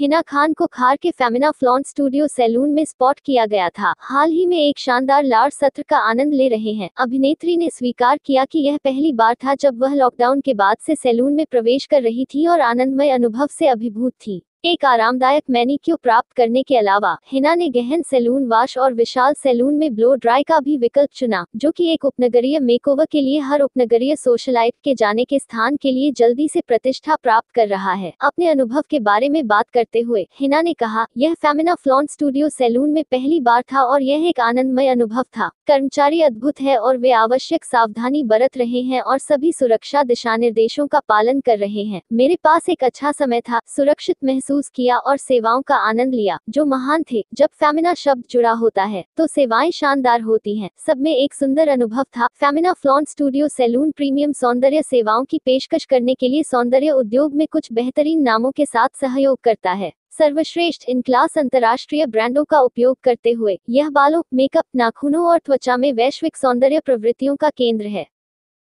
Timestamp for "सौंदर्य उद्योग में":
56.42-57.46